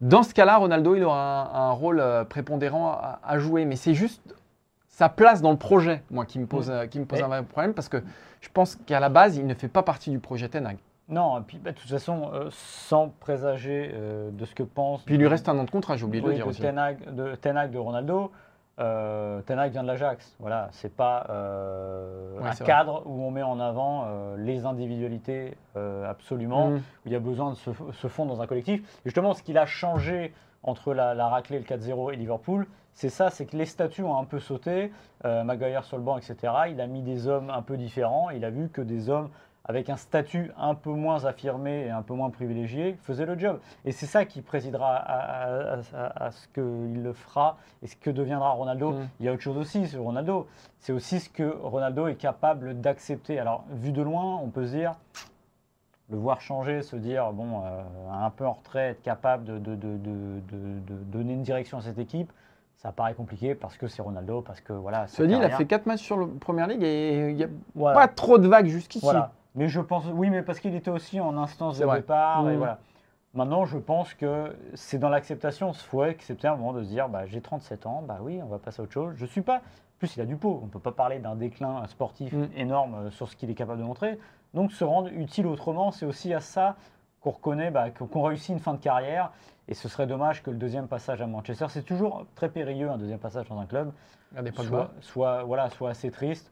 [0.00, 3.66] Dans ce cas-là, Ronaldo, il aura un, un rôle euh, prépondérant à, à jouer.
[3.66, 4.22] Mais c'est juste
[4.88, 7.28] sa place dans le projet, moi, qui me pose, euh, qui me pose Et- un
[7.28, 7.98] vrai problème, parce que
[8.40, 10.78] je pense qu'à la base, il ne fait pas partie du projet Ten Hag.
[11.10, 15.02] Non, et puis bah, de toute façon, euh, sans présager euh, de ce que pense.
[15.02, 16.62] Puis il lui reste un an de contrat, j'ai oublié de le dire de aussi.
[16.62, 18.30] Ten Hag, de Ten Hag de Ronaldo.
[18.80, 20.34] Euh, Ten Hag vient de l'Ajax.
[20.38, 22.64] Voilà, c'est pas euh, Ouais, un vrai.
[22.64, 26.76] cadre où on met en avant euh, les individualités euh, absolument, Mhm.
[26.78, 28.80] où il y a besoin de se, se fondre dans un collectif.
[28.80, 33.08] Et justement, ce qu'il a changé entre la, la raclée, le 4-0 et Liverpool, c'est
[33.08, 34.92] ça, c'est que les statuts ont un peu sauté.
[35.22, 36.36] Maguire sur le banc, etc.
[36.70, 38.30] Il a mis des hommes un peu différents.
[38.30, 39.28] Il a vu que des hommes
[39.66, 43.60] avec un statut un peu moins affirmé et un peu moins privilégié faisaient le job.
[43.84, 47.94] Et c'est ça qui présidera à, à- à- à ce qu'il le fera et ce
[47.94, 48.92] que deviendra Ronaldo.
[48.92, 49.08] Mm.
[49.20, 50.48] Il y a autre chose aussi sur Ronaldo.
[50.78, 53.38] C'est aussi ce que Ronaldo est capable d'accepter.
[53.38, 54.94] Alors, vu de loin, on peut se dire,
[56.08, 59.76] le voir changer, se dire, bon, euh, un peu en retrait, être capable de, de-
[59.76, 62.32] de- de- de- de donner une direction à cette équipe,
[62.76, 65.06] ça paraît compliqué parce que c'est Ronaldo, parce que voilà.
[65.06, 67.48] Cela dit, il a fait 4 matchs sur le Première Ligue et il n'y a
[67.74, 67.94] Voilà.
[67.96, 69.04] pas trop de vagues jusqu'ici.
[69.04, 69.30] Voilà.
[69.54, 71.98] Mais je pense, oui, mais parce qu'il était aussi en instance de vrai.
[71.98, 72.48] départ.
[72.48, 72.58] Et Mhm.
[72.58, 72.78] voilà.
[73.34, 75.70] Maintenant, je pense que c'est dans l'acceptation.
[75.72, 78.40] Il faut accepter à un moment de se dire bah, j'ai 37 ans, bah oui,
[78.42, 79.14] on va passer à autre chose.
[79.16, 79.56] Je suis pas.
[79.58, 80.58] En plus, il a du pot.
[80.62, 82.48] On ne peut pas parler d'un déclin sportif Mhm.
[82.56, 84.18] énorme euh, sur ce qu'il est capable de montrer.
[84.54, 86.76] Donc, se rendre utile autrement, c'est aussi à ça
[87.20, 89.30] qu'on reconnaît bah, qu'on réussit une fin de carrière.
[89.68, 92.98] Et ce serait dommage que le deuxième passage à Manchester, c'est toujours très périlleux un
[92.98, 93.92] deuxième passage dans un club
[94.32, 94.68] Regardez Pogba.
[94.68, 96.50] soit, soit, voilà, soit assez triste.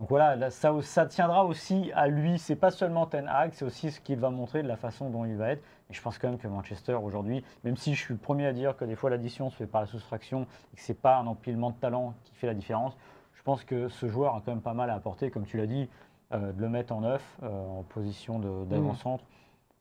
[0.00, 2.38] Donc voilà, là, ça, ça tiendra aussi à lui.
[2.38, 5.24] C'est pas seulement Ten Hag, c'est aussi ce qu'il va montrer de la façon dont
[5.24, 5.62] il va être.
[5.90, 8.52] Et je pense quand même que Manchester aujourd'hui, même si je suis le premier à
[8.52, 11.26] dire que des fois l'addition se fait par la soustraction et que c'est pas un
[11.26, 12.96] empilement de talent qui fait la différence,
[13.34, 15.66] je pense que ce joueur a quand même pas mal à apporter, comme tu l'as
[15.66, 15.88] dit,
[16.32, 19.24] euh, de le mettre en neuf, euh, en position d'avant-centre.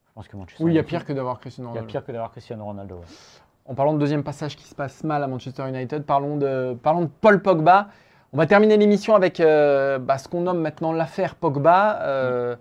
[0.08, 0.64] Je pense que Manchester.
[0.64, 1.92] Oui, il y a pire que d'avoir Cristiano il y a Ronaldo.
[1.92, 2.96] pire que d'avoir Cristiano Ronaldo.
[2.96, 3.06] ouais.
[3.66, 7.02] En parlant de deuxième passage qui se passe mal à Manchester United, parlons de, parlons
[7.02, 7.90] de Paul Pogba.
[8.34, 12.02] On va terminer l'émission avec euh, bah, ce qu'on nomme maintenant l'affaire Pogba.
[12.02, 12.56] Euh,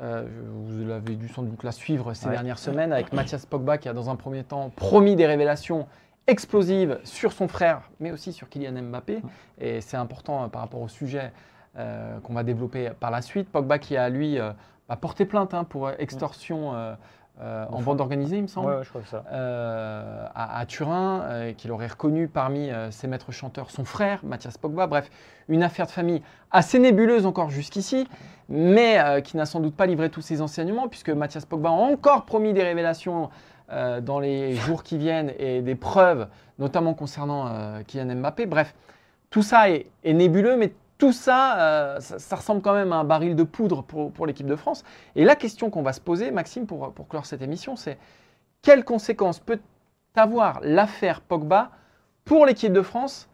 [0.00, 2.32] euh, vous l'avez dû sans doute la suivre ces Ouais.
[2.32, 5.86] dernières semaines avec Mathias Pogba qui a dans un premier temps promis des révélations
[6.26, 9.20] explosives sur son frère, mais aussi sur Kylian Mbappé.
[9.58, 11.32] Et c'est important par rapport au sujet
[11.74, 13.50] qu'on va développer par la suite.
[13.50, 14.38] Pogba qui a, lui,
[14.88, 16.72] bah, porté plainte hein, pour extorsion
[17.40, 19.24] euh, en bande organisée, il me semble Ouais, ouais, je crois que ça.
[19.32, 24.58] euh, à, à Turin, euh, qu'il aurait reconnu parmi ses maîtres chanteurs son frère, Mathias
[24.58, 24.86] Pogba.
[24.86, 25.10] Bref,
[25.48, 28.06] une affaire de famille assez nébuleuse encore jusqu'ici,
[28.48, 32.24] mais qui n'a sans doute pas livré tous ses enseignements, puisque Mathias Pogba a encore
[32.26, 33.30] promis des révélations
[34.02, 37.50] dans les jours qui viennent et des preuves, notamment concernant
[37.86, 38.46] Kylian Mbappé.
[38.46, 38.74] Bref,
[39.30, 42.96] tout ça est, est nébuleux, mais tout ça, euh, ça, ça ressemble quand même à
[42.96, 44.84] un baril de poudre pour, l'équipe de France.
[45.16, 47.98] Et la question qu'on va se poser, Maxime, pour, clore cette émission, c'est
[48.62, 49.58] quelles conséquences peut
[50.14, 51.70] avoir l'affaire Pogba
[52.24, 53.28] pour l'équipe de France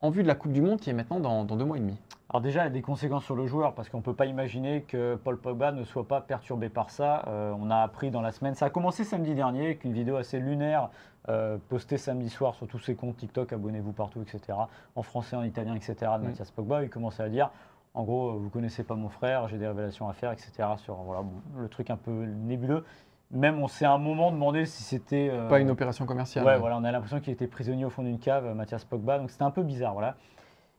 [0.00, 1.80] en vue de la Coupe du Monde qui est maintenant dans, dans deux mois et
[1.80, 1.96] demi?
[2.28, 4.26] Alors déjà, il y a des conséquences sur le joueur parce qu'on ne peut pas
[4.26, 7.24] imaginer que Paul Pogba ne soit pas perturbé par ça.
[7.28, 10.16] Euh, on a appris dans la semaine, ça a commencé samedi dernier avec une vidéo
[10.16, 10.90] assez lunaire
[11.28, 14.58] euh, postée samedi soir sur tous ses comptes TikTok, abonnez-vous partout, etc.
[14.94, 15.94] En français, en italien, etc.
[16.18, 16.28] de Mm.
[16.28, 16.82] Mathias Pogba.
[16.82, 17.50] Il commençait à dire,
[17.94, 20.52] en gros, vous connaissez pas mon frère, j'ai des révélations à faire, etc.
[20.76, 22.84] Sur voilà, bon, le truc un peu nébuleux.
[23.32, 25.28] Même on s'est à un moment demandé si c'était...
[25.32, 26.44] euh, Pas une opération commerciale.
[26.46, 29.18] Ouais, voilà, on a l'impression qu'il était prisonnier au fond d'une cave, euh, Mathias Pogba,
[29.18, 30.14] donc c'était un peu bizarre, voilà.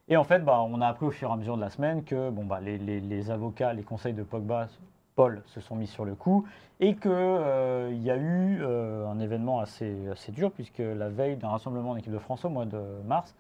[0.08, 2.06] Et en fait, bah, on a appris au fur et à mesure de la semaine
[2.06, 4.68] que bon, bah, les, les- les avocats, les conseils de Pogba,
[5.18, 6.46] Paul, se sont mis sur le coup
[6.80, 11.50] et qu'il y a eu euh, un événement assez, assez dur, puisque la veille d'un
[11.50, 13.36] rassemblement en équipe de France au mois de mars,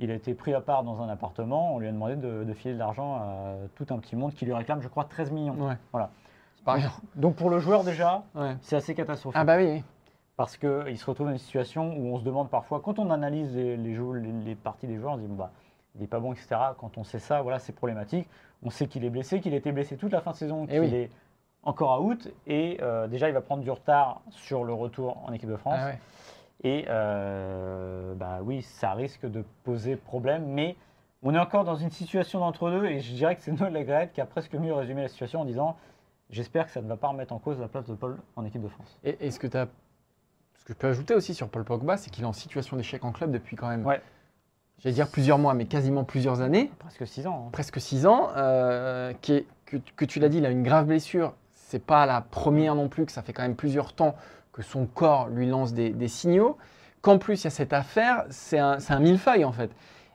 [0.00, 2.52] il a été pris à part dans un appartement, on lui a demandé de, de
[2.52, 5.54] filer de l'argent à tout un petit monde qui lui réclame, je crois, 13 millions.
[5.54, 5.76] Ouais.
[5.92, 6.10] Voilà.
[6.64, 6.90] Pas rien.
[7.14, 8.56] Donc pour le joueur déjà, Ouais.
[8.60, 9.84] c'est assez catastrophique Ah bah oui,
[10.36, 13.54] parce qu'il se retrouve dans une situation où on se demande parfois, quand on analyse
[13.54, 15.52] les, les, les- les parties des joueurs, on se dit, bon, bah,
[15.94, 16.48] il n'est pas bon, etc.
[16.78, 18.28] Quand on sait ça, voilà, c'est problématique.
[18.62, 20.72] On sait qu'il est blessé, qu'il a été blessé toute la fin de saison, Eh
[20.72, 20.94] qu'il oui.
[20.94, 21.10] est
[21.64, 25.48] encore out, et euh, déjà, il va prendre du retard sur le retour en équipe
[25.50, 25.78] de France.
[25.80, 25.98] Ah ouais.
[26.64, 30.76] Et euh, bah oui, ça risque de poser problème, mais
[31.22, 34.20] on est encore dans une situation d'entre-deux, et je dirais que c'est Noël Legrette qui
[34.20, 35.76] a presque mieux résumé la situation en disant
[36.30, 38.62] J'espère que ça ne va pas remettre en cause la place de Paul en équipe
[38.62, 38.98] de France.
[39.04, 39.66] Et, et ce que tu as.
[40.58, 43.04] Ce que je peux ajouter aussi sur Paul Pogba, c'est qu'il est en situation d'échec
[43.04, 44.00] en club depuis quand même, Ouais.
[44.82, 47.44] J'allais dire plusieurs mois, mais quasiment plusieurs années, Presque 6 ans.
[47.46, 47.50] hein.
[47.52, 50.86] presque six ans, euh, qui est- que, que tu l'as dit, il a une grave
[50.86, 51.32] blessure.
[51.52, 54.14] C'est pas la première non plus, que ça fait quand même plusieurs temps
[54.52, 56.58] que son corps lui lance des, des signaux.
[57.00, 59.70] Qu'en plus, il y a cette affaire, c'est un, c'est un millefeuille en fait.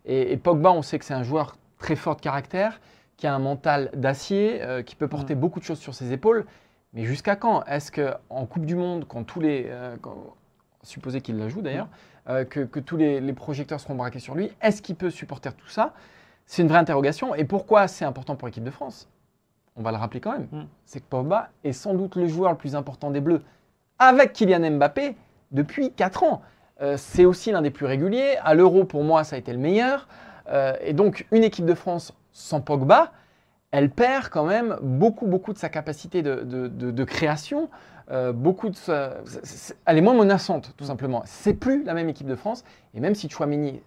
[0.06, 2.80] Et, et Pogba, on sait que c'est un joueur très fort de caractère,
[3.18, 6.46] qui a un mental d'acier, euh, qui peut porter beaucoup de choses sur ses épaules.
[6.94, 7.64] Mais jusqu'à quand?
[7.66, 9.66] Est-ce qu'en Coupe du Monde, quand tous les.
[9.68, 10.36] euh, quand-
[10.84, 11.90] supposer qu'il la joue d'ailleurs,
[12.30, 14.52] euh, que, que tous les, les projecteurs seront braqués sur lui.
[14.62, 15.94] Est-ce qu'il peut supporter tout ça?
[16.46, 17.36] C'est une vraie interrogation.
[17.36, 19.10] Et pourquoi c'est important pour l'équipe de France?
[19.76, 20.48] On va le rappeler quand même.
[20.52, 20.64] Mm.
[20.86, 23.42] C'est que Pogba est sans doute le joueur le plus important des Bleus,
[24.00, 25.16] avec Kylian Mbappé,
[25.52, 26.42] depuis 4 ans.
[26.82, 28.38] Euh, c'est aussi l'un des plus réguliers.
[28.44, 30.08] À l'Euro, pour moi, ça a été le meilleur.
[30.50, 33.12] Euh, et donc, une équipe de France sans Pogba,
[33.72, 37.70] elle perd quand même beaucoup, beaucoup de sa capacité de, de- de- de création.
[38.10, 41.24] Euh, beaucoup de c'est- elle est moins menaçante, tout simplement.
[41.26, 42.64] C'est plus la même équipe de France.
[42.94, 43.82] Et même si Chouameni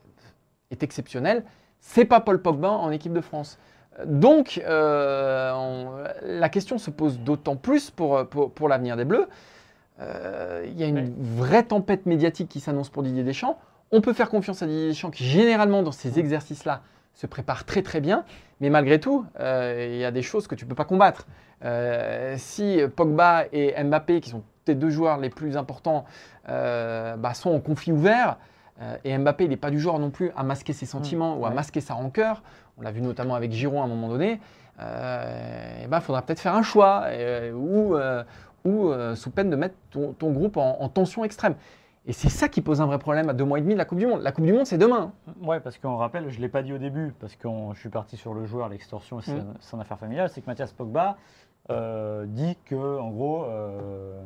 [0.70, 1.44] est exceptionnel,
[1.80, 3.59] c'est pas Paul Pogba en équipe de France.
[4.04, 5.90] Donc, euh, on-
[6.22, 9.26] la question se pose d'autant plus pour, pour, pour l'avenir des Bleus.
[10.00, 13.59] Euh, Il y a une vraie tempête médiatique qui s'annonce pour Didier Deschamps.
[13.92, 16.83] On peut faire confiance à Didier Deschamps qui, généralement, dans ces exercices-là,
[17.14, 18.25] se prépare très très bien.
[18.61, 21.27] Mais malgré tout, euh, il y a des choses que tu ne peux pas combattre.
[21.64, 26.05] Euh, si Pogba et Mbappé, qui sont tes deux joueurs les plus importants,
[26.49, 28.37] euh, bah, sont en conflit ouvert,
[29.05, 31.51] et Mbappé, il n'est pas du genre non plus à masquer ses sentiments ou à
[31.51, 31.55] ouais.
[31.55, 32.42] masquer sa rancœur,
[32.79, 34.40] on l'a vu notamment avec Giroud à un moment donné,
[34.79, 37.05] il faudra peut-être faire un choix,
[37.55, 37.94] ou,
[38.64, 41.57] ou sous peine de mettre ton, ton groupe en, en tension extrême.
[42.06, 43.84] Et c'est ça qui pose un vrai problème à deux mois et demi de la
[43.84, 44.22] Coupe du Monde.
[44.22, 45.12] La Coupe du Monde, c'est demain.
[45.42, 47.90] Ouais, parce qu'on rappelle, je ne l'ai pas dit au début, parce que je suis
[47.90, 49.54] parti sur le joueur, l'extorsion, c'est Mm.
[49.60, 51.18] son affaire familiale, c'est que Mathias Pogba
[51.68, 54.18] euh, dit que, en gros, euh,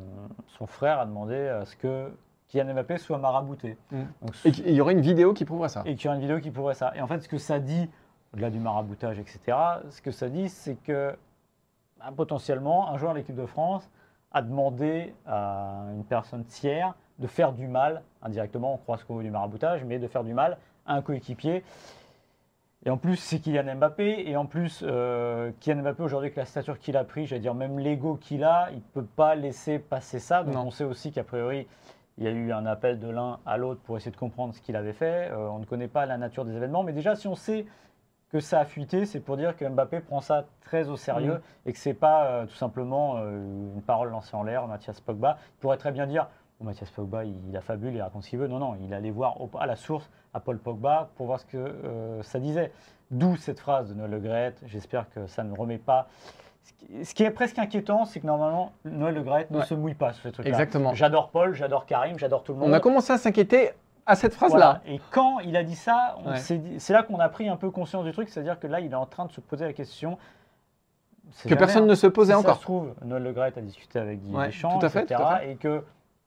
[0.47, 2.11] son frère a demandé à ce que
[2.47, 3.77] Kylian Mbappé soit marabouté.
[3.91, 4.03] Mm.
[4.21, 5.83] Donc, Et qu'il y aurait une vidéo qui prouverait ça.
[5.85, 6.93] et qu'il y aura une vidéo qui pourrait ça.
[6.95, 7.89] Et en fait, ce que ça dit,
[8.33, 9.39] au-delà du maraboutage, etc.,
[9.89, 11.13] ce que ça dit, c'est que
[11.99, 13.87] bah, potentiellement, un joueur de l'équipe de France
[14.31, 19.15] a demandé à une personne tiers de faire du mal, indirectement, on croit ce qu'on
[19.15, 21.63] veut du maraboutage, mais de faire du mal à un coéquipier.
[22.85, 24.29] Et en plus, c'est Kylian Mbappé.
[24.29, 27.55] Et en plus, euh, Kylian Mbappé, aujourd'hui, avec la stature qu'il a pris, j'allais dire
[27.55, 30.43] même l'ego qu'il a, il ne peut pas laisser passer ça.
[30.43, 30.67] Donc Non.
[30.67, 31.67] on sait aussi qu'a priori,
[32.17, 34.61] il y a eu un appel de l'un à l'autre pour essayer de comprendre ce
[34.61, 35.31] qu'il avait fait.
[35.31, 36.83] Euh, on ne connaît pas la nature des événements.
[36.83, 37.65] Mais déjà, si on sait
[38.29, 41.73] que ça a fuité, c'est pour dire que Mbappé prend ça très au sérieux et
[41.73, 44.67] que c'est pas euh, tout simplement une parole lancée en l'air.
[44.67, 46.27] Mathias Pogba il pourrait très bien dire
[46.65, 48.47] Mathias Pogba, il, a fabule, il raconte ce qu'il veut.
[48.47, 51.45] Non, non, il allait voir au- à la source à Paul Pogba pour voir ce
[51.45, 52.71] que euh, ça disait.
[53.11, 54.67] D'où cette phrase de Noël Le.
[54.67, 56.07] J'espère que ça ne remet pas.
[56.63, 59.65] Ce qui- Ce est presque inquiétant, c'est que normalement, Noël Le Graët ne Ouais.
[59.65, 60.49] se mouille pas sur ces trucs-là.
[60.49, 60.93] Exactement.
[60.95, 62.69] J'adore Paul, j'adore Karim, j'adore tout le monde.
[62.69, 63.69] On a commencé à s'inquiéter
[64.07, 64.57] à cette phrase-là.
[64.57, 64.81] Voilà.
[64.87, 66.37] Et quand il a dit ça, Ouais.
[66.37, 68.95] c'est là qu'on a pris un peu conscience du truc, c'est-à-dire que là, il est
[68.95, 70.17] en train de se poser la question.
[71.43, 72.53] Que jamais personne un- ne se posait si encore.
[72.55, 75.03] Ça se trouve, Noël Le Graët a discuté avec Guy Ouais, Deschamps, tout à fait,
[75.03, 75.15] etc.
[75.19, 75.51] tout à fait.
[75.51, 75.83] Et que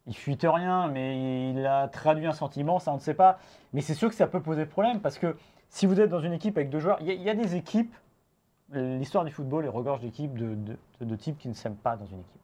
[0.08, 3.38] il fuite rien, mais il a traduit un sentiment, ça on ne sait pas.
[3.72, 5.36] Mais c'est sûr que ça peut poser problème parce que
[5.68, 7.94] si vous êtes dans une équipe avec deux joueurs, il y, a- des équipes.
[8.72, 10.54] L'histoire du football est regorge d'équipes de,
[11.00, 12.40] de, de- types qui ne s'aiment pas dans une équipe.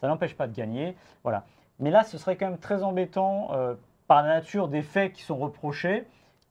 [0.00, 1.44] Ça n'empêche pas de gagner, voilà.
[1.78, 3.74] Mais là, ce serait quand même très embêtant euh,
[4.06, 6.06] par la nature des faits qui sont reprochés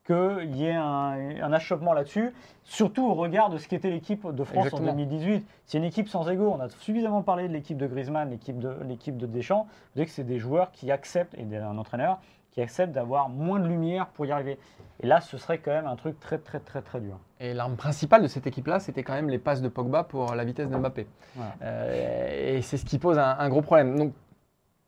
[0.10, 4.43] qu'il y ait un, un achoppement là-dessus, surtout au regard de ce qu'était l'équipe de
[4.43, 4.91] France Exactement.
[4.91, 5.45] en 2018.
[5.67, 6.52] C'est une équipe sans ego.
[6.58, 9.67] On a suffisamment parlé de l'équipe de Griezmann, l'équipe de, l'équipe de Deschamps.
[9.69, 12.19] Vous voyez que c'est des joueurs qui acceptent, et un entraîneur,
[12.52, 14.58] qui accepte d'avoir moins de lumière pour y arriver.
[15.02, 17.19] Et là, ce serait quand même un truc très, très, très, très dur.
[17.39, 20.43] Et l'arme principale de cette équipe-là, c'était quand même les passes de Pogba pour la
[20.43, 21.06] vitesse d'Mbappé.
[21.36, 21.54] Voilà.
[21.62, 23.98] Euh, et c'est ce qui pose un, un gros problème.
[23.98, 24.13] Donc,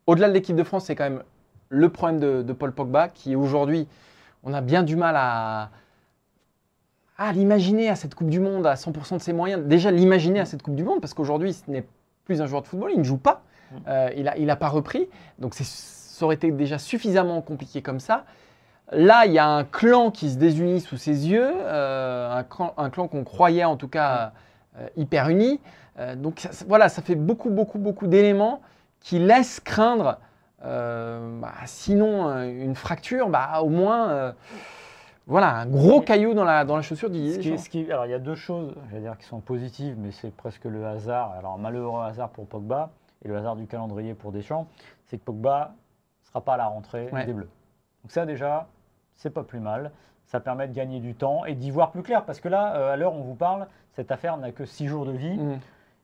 [0.07, 1.21] au-delà de l'équipe de France, c'est quand même
[1.69, 3.87] le problème de, de Paul Pogba, qui aujourd'hui,
[4.43, 5.69] on a bien du mal à,
[7.17, 9.63] à l'imaginer à cette Coupe du Monde à 100% de ses moyens.
[9.65, 11.85] Déjà, l'imaginer à cette Coupe du Monde, parce qu'aujourd'hui, ce n'est
[12.25, 13.43] plus un joueur de football, il ne joue pas,
[13.87, 15.07] Euh, il n'a il a pas repris.
[15.39, 18.25] Donc, ça aurait été déjà suffisamment compliqué comme ça.
[18.91, 22.73] Là, il y a un clan qui se désunit sous ses yeux, euh, un, clan,
[22.75, 24.33] un clan qu'on croyait en tout cas
[24.77, 25.59] euh, hyper uni.
[26.17, 28.61] Donc ça- voilà, ça fait beaucoup, beaucoup, beaucoup d'éléments
[28.99, 30.17] qui laissent craindre,
[30.65, 34.31] euh, bah, sinon euh, une fracture, bah, au moins euh,
[35.27, 37.09] voilà, un gros caillou dans la, dans la chaussure
[37.57, 40.11] ce qui- alors, il y a deux choses, je vais dire, qui sont positives, mais
[40.11, 41.31] c'est presque le hasard.
[41.37, 42.89] Alors, malheureux hasard pour Pogba
[43.23, 44.67] et le hasard du calendrier pour Deschamps,
[45.05, 45.73] c'est que Pogba
[46.23, 47.25] ne sera pas à la rentrée Ouais.
[47.25, 47.49] des Bleus.
[48.03, 48.67] Donc, ça, déjà,
[49.15, 49.91] c'est pas plus mal.
[50.25, 52.23] Ça permet de gagner du temps et d'y voir plus clair.
[52.25, 54.87] Parce que là, euh, à l'heure où on vous parle, cette affaire n'a que six
[54.87, 55.59] jours de vie Mhm.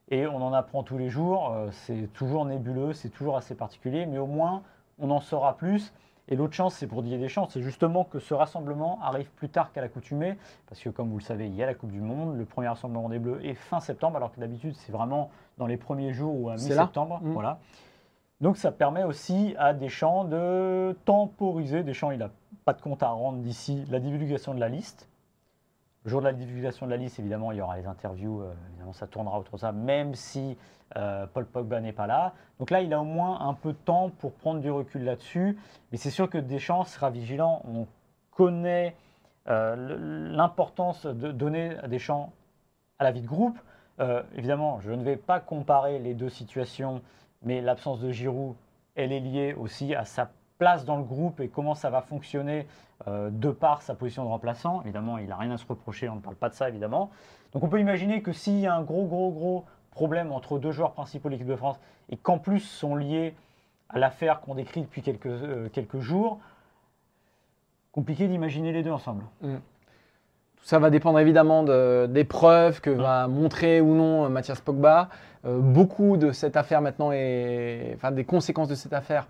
[0.09, 1.53] Et on en apprend tous les jours.
[1.53, 4.63] Euh, c'est toujours nébuleux, c'est toujours assez particulier, mais au moins,
[4.99, 5.93] on en saura plus.
[6.29, 9.71] Et l'autre chance, c'est pour Didier Deschamps, c'est justement que ce rassemblement arrive plus tard
[9.71, 12.37] qu'à l'accoutumée, parce que comme vous le savez, il y a la Coupe du Monde,
[12.37, 15.77] le premier rassemblement des Bleus est fin septembre, alors que d'habitude, c'est vraiment dans les
[15.77, 17.21] premiers jours ou à mi-septembre.
[17.23, 17.31] Mhm.
[17.31, 17.59] Voilà.
[18.41, 21.83] Donc ça permet aussi à Deschamps de temporiser.
[21.83, 22.29] Deschamps, il n'a
[22.65, 25.07] pas de compte à rendre d'ici la divulgation de la liste.
[26.07, 28.53] Le jour de la divulgation de la liste, évidemment, il y aura les interviews, euh,
[28.69, 30.57] évidemment, ça tournera autour de ça, même si
[30.95, 32.33] euh, Paul Pogba n'est pas là.
[32.59, 35.57] Donc là, il a au moins un peu de temps pour prendre du recul là-dessus.
[35.91, 37.61] Mais c'est sûr que Deschamps sera vigilant.
[37.65, 37.87] On
[38.31, 38.95] connaît
[39.49, 42.31] euh, l'importance de donner à Deschamps
[42.99, 43.59] à la vie de groupe.
[44.33, 47.01] Évidemment, je ne vais pas comparer les deux situations,
[47.43, 48.55] mais l'absence de Giroud,
[48.95, 52.67] elle est liée aussi à sa place dans le groupe et comment ça va fonctionner
[53.07, 54.81] euh, de par sa position de remplaçant.
[54.83, 57.09] Évidemment, il n'a rien à se reprocher, on ne parle pas de ça évidemment.
[57.53, 60.71] Donc on peut imaginer que s'il y a un gros, gros, gros problème entre deux
[60.71, 63.35] joueurs principaux de l'équipe de France et qu'en plus sont liés
[63.89, 66.39] à l'affaire qu'on décrit depuis quelques, euh, quelques jours,
[67.91, 69.23] compliqué d'imaginer les deux ensemble.
[69.41, 74.59] Tout ça va dépendre évidemment de- des preuves que va montrer ou non euh, Mathias
[74.59, 75.09] Pogba.
[75.45, 79.27] Euh, beaucoup de cette affaire maintenant, et, enfin des conséquences de cette affaire,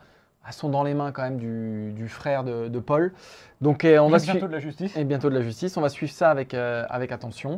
[0.48, 3.14] ah, sont dans les mains quand même du, du frère de, de Paul.
[3.62, 4.96] Donc on va Et bientôt suivre de la justice.
[4.96, 5.76] et bientôt de la justice.
[5.78, 7.56] On va suivre ça avec, euh, avec attention.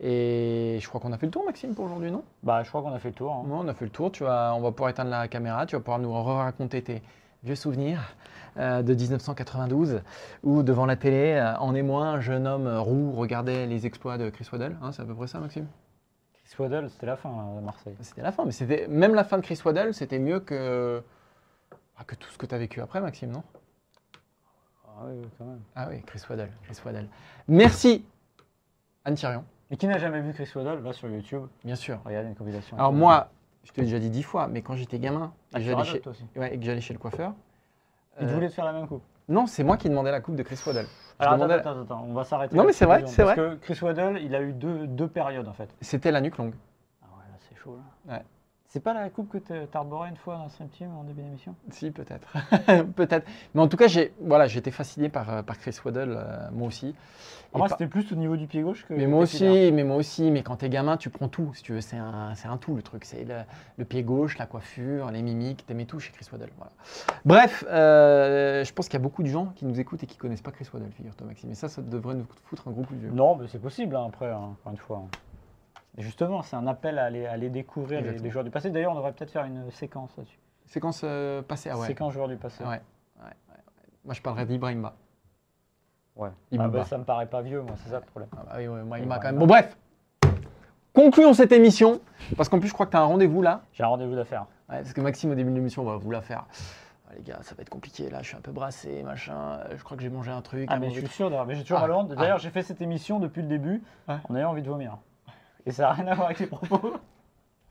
[0.00, 2.22] Et je crois qu'on a fait le tour, Maxime, pour aujourd'hui, non?
[2.42, 3.32] Bah, je crois qu'on a fait le tour.
[3.32, 3.44] hein.
[3.50, 4.12] On a fait le tour.
[4.12, 5.66] Tu vas, on va pouvoir éteindre la caméra.
[5.66, 7.02] Tu vas pouvoir nous raconter tes
[7.42, 8.00] vieux souvenirs
[8.58, 10.00] euh, de 1992
[10.44, 14.30] où devant la télé, euh, en émoi, un jeune homme roux regardait les exploits de
[14.30, 14.76] Chris Waddle.
[14.82, 15.66] Hein, c'est à peu près ça, Maxime?
[16.44, 17.94] Chris Waddle, c'était la fin à Marseille.
[18.00, 21.02] C'était la fin, mais c'était même la fin de Chris Waddle, c'était mieux que
[21.98, 23.42] ah, que tout ce que tu as vécu après, Maxime, non?
[24.86, 25.60] Ah oui, quand même.
[25.74, 27.08] Ah oui, Chris Waddle, Chris Waddle.
[27.46, 28.04] Merci,
[29.04, 32.00] Anne Thirion, Et qui n'a jamais vu Chris Waddle, va sur YouTube, bien sûr.
[32.04, 32.76] regarde une compilation.
[32.76, 33.30] Alors moi,
[33.64, 36.02] je te l'ai déjà dit dix fois, mais quand j'étais gamin Ah, et, chez...
[36.36, 37.32] ouais, que j'allais chez le coiffeur,
[38.20, 39.02] Il euh, voulait te faire la même coupe?
[39.28, 40.86] non, c'est moi qui demandais la coupe de Chris Waddle.
[41.20, 42.56] Je Alors attends, attends, attends, on va s'arrêter.
[42.56, 45.08] Non, mais c'est vrai, c'est secondes, Parce que Chris Waddle, il a eu deux, deux
[45.08, 45.68] périodes en fait.
[45.80, 46.54] C'était la nuque longue.
[47.02, 48.14] Ah ouais, là c'est chaud là.
[48.14, 48.22] Ouais.
[48.70, 51.54] C'est pas la coupe que t'as arborée une fois dans Stream Team en début d'émission?
[51.70, 52.34] Si, peut-être.
[52.96, 53.26] peut-être.
[53.54, 56.68] Mais en tout cas, j'ai voilà, été fasciné par, euh, par Chris Waddle, euh, moi
[56.68, 56.94] aussi.
[57.54, 58.92] Moi par- c'était plus au niveau du pied gauche que.
[58.92, 61.72] Mais moi aussi, mais moi aussi, mais quand t'es gamin, tu prends tout, si tu
[61.72, 63.36] veux, c'est un, un tout le truc, c'est le,
[63.78, 66.72] le pied gauche, la coiffure, les mimiques, t'aimais tout chez Chris Waddle, voilà.
[67.24, 70.18] Bref, euh, je pense qu'il y a beaucoup de gens qui nous écoutent et qui
[70.18, 72.94] connaissent pas Chris Waddle, figure-toi Maxime, et ça, ça devrait nous foutre un gros coup
[72.94, 73.10] de vieux.
[73.12, 75.04] Non, mais c'est possible hein, après, hein, encore une fois.
[75.06, 75.27] Et
[76.02, 78.70] justement, c'est un appel à aller, à aller découvrir les, les joueurs du passé.
[78.70, 80.38] D'ailleurs, on devrait peut-être faire une séquence là-dessus.
[80.66, 81.86] Séquence euh, passée, ah ouais.
[81.86, 82.62] Séquence joueurs du passé.
[82.62, 83.56] Ouais, ouais, ouais, ouais.
[84.04, 84.94] Moi, je parlerais d'Ibrahima.
[86.16, 86.30] Ouais.
[86.58, 88.28] Ah me bah, ça me paraît pas vieux, moi, c'est ça le problème.
[88.36, 89.06] Ah bah oui, ouais, moi, il Ibrahima.
[89.06, 89.38] m'a quand même.
[89.38, 89.76] Bon, bref,
[90.92, 92.00] concluons cette émission,
[92.36, 93.62] parce qu'en plus, je crois que t'as un rendez-vous là.
[93.72, 94.46] J'ai un rendez-vous d'affaires.
[94.68, 96.44] Ouais, parce que Maxime, au début de l'émission, on va vous la faire.
[97.08, 99.60] Ah, les gars, ça va être compliqué là, je suis un peu brassé, machin.
[99.70, 100.68] euh, Je crois que j'ai mangé un truc.
[100.70, 101.46] Ah, mais je suis sûr d'avoir.
[101.46, 102.12] Mais j'ai toujours Ah, ventre.
[102.16, 102.20] ah.
[102.20, 104.16] D'ailleurs, j'ai fait cette émission depuis le début Ouais.
[104.28, 104.98] en ayant envie de vomir.
[105.68, 106.94] Et ça n'a rien à voir avec les propos.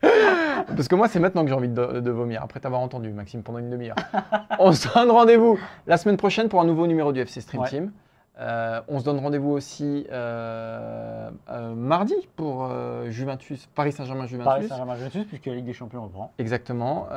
[0.00, 3.42] Parce que moi, c'est maintenant que j'ai envie de, de vomir, après t'avoir entendu, Maxime,
[3.42, 3.96] pendant une demi-heure.
[4.60, 5.58] on se donne rendez-vous
[5.88, 7.68] la semaine prochaine pour un nouveau numéro du FC Stream Ouais.
[7.68, 7.92] Team.
[8.38, 12.70] Euh, on se donne rendez-vous aussi euh, euh, mardi pour
[13.08, 14.68] Juventus, Paris Saint-Germain Paris Juventus.
[14.68, 16.32] Saint-Germain Juventus, puisque la Ligue des Champions reprend.
[16.38, 17.08] Exactement,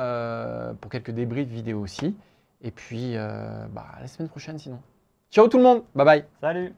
[0.80, 2.16] pour quelques débriefs vidéo aussi.
[2.60, 4.80] Et puis, bah, à la semaine prochaine sinon.
[5.30, 6.24] Ciao tout le monde, bye bye.
[6.40, 6.74] Salut